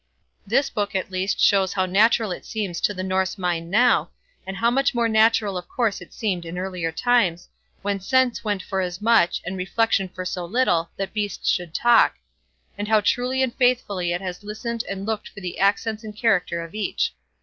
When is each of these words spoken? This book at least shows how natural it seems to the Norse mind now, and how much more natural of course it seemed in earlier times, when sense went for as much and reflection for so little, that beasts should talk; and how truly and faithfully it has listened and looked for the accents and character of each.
This 0.47 0.71
book 0.71 0.95
at 0.95 1.11
least 1.11 1.39
shows 1.39 1.73
how 1.73 1.85
natural 1.85 2.31
it 2.31 2.43
seems 2.43 2.81
to 2.81 2.91
the 2.95 3.03
Norse 3.03 3.37
mind 3.37 3.69
now, 3.69 4.09
and 4.47 4.57
how 4.57 4.71
much 4.71 4.95
more 4.95 5.07
natural 5.07 5.59
of 5.59 5.67
course 5.69 6.01
it 6.01 6.11
seemed 6.11 6.43
in 6.43 6.57
earlier 6.57 6.91
times, 6.91 7.47
when 7.83 7.99
sense 7.99 8.43
went 8.43 8.63
for 8.63 8.81
as 8.81 8.99
much 8.99 9.43
and 9.45 9.55
reflection 9.57 10.09
for 10.09 10.25
so 10.25 10.43
little, 10.43 10.89
that 10.97 11.13
beasts 11.13 11.51
should 11.51 11.75
talk; 11.75 12.15
and 12.79 12.87
how 12.87 12.99
truly 13.01 13.43
and 13.43 13.53
faithfully 13.53 14.11
it 14.11 14.21
has 14.21 14.43
listened 14.43 14.83
and 14.89 15.05
looked 15.05 15.27
for 15.29 15.39
the 15.39 15.59
accents 15.59 16.03
and 16.03 16.15
character 16.15 16.63
of 16.63 16.73
each. 16.73 17.13